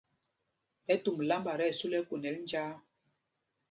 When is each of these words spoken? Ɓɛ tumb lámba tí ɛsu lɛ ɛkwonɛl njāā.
Ɓɛ 0.85 0.93
tumb 1.03 1.19
lámba 1.29 1.51
tí 1.59 1.63
ɛsu 1.69 1.85
lɛ 1.91 1.97
ɛkwonɛl 2.01 2.35
njāā. 2.43 2.73